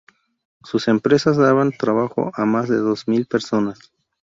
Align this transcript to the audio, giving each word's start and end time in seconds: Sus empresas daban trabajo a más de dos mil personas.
Sus 0.63 0.87
empresas 0.87 1.37
daban 1.37 1.71
trabajo 1.73 2.31
a 2.33 2.43
más 2.45 2.67
de 2.67 2.77
dos 2.77 3.07
mil 3.07 3.27
personas. 3.27 3.91